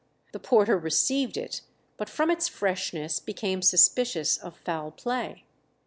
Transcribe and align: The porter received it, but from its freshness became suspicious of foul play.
The 0.31 0.39
porter 0.39 0.79
received 0.79 1.37
it, 1.37 1.61
but 1.95 2.09
from 2.09 2.31
its 2.31 2.47
freshness 2.47 3.19
became 3.19 3.61
suspicious 3.61 4.35
of 4.35 4.57
foul 4.57 4.89
play. 4.89 5.45